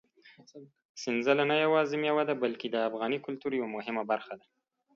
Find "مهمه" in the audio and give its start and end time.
3.75-4.03